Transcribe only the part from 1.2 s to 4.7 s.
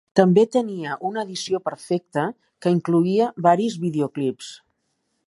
"Edició Perfecte" que incloïa varis videoclips.